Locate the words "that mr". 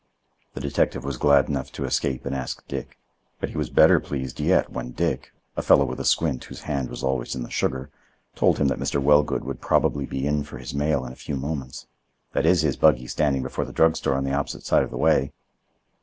8.69-8.99